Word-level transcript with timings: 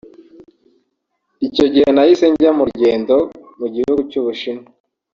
Icyo 1.47 1.65
gihe 1.73 1.87
nahise 1.93 2.25
njya 2.31 2.51
mu 2.57 2.63
rugendo 2.69 3.15
mu 3.59 3.67
gihugu 3.73 3.99
cy’u 4.09 4.23
Bushinwa 4.25 4.67